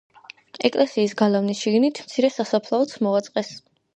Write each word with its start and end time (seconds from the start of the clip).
ეკლესიის 0.69 1.13
გალავნის 1.19 1.61
შიგნით 1.67 2.01
მცირე 2.05 2.31
სასაფლაოც 2.39 2.95
მოაწყვეს. 3.09 3.55